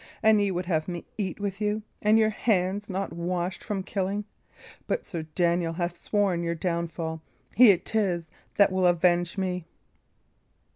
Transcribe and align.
And 0.23 0.41
ye 0.41 0.49
would 0.49 0.65
have 0.65 0.87
me 0.87 1.05
eat 1.15 1.39
with 1.39 1.61
you 1.61 1.83
and 2.01 2.17
your 2.17 2.31
hands 2.31 2.89
not 2.89 3.13
washed 3.13 3.63
from 3.63 3.83
killing? 3.83 4.25
But 4.87 5.05
Sir 5.05 5.27
Daniel 5.35 5.73
hath 5.73 5.95
sworn 6.03 6.41
your 6.41 6.55
downfall. 6.55 7.21
He 7.55 7.77
'tis 7.77 8.25
that 8.55 8.71
will 8.71 8.87
avenge 8.87 9.37
me!" 9.37 9.67